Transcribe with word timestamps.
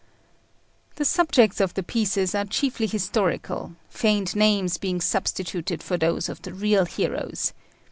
The 0.95 1.05
subjects 1.05 1.59
of 1.61 1.75
the 1.75 1.83
pieces 1.83 2.33
are 2.33 2.45
chiefly 2.45 2.87
historical, 2.87 3.75
feigned 3.87 4.35
names 4.35 4.79
being 4.79 4.99
substituted 4.99 5.83
for 5.83 5.95
those 5.95 6.27
of 6.27 6.41
the 6.41 6.55
real 6.55 6.85
heroes. 6.85 7.53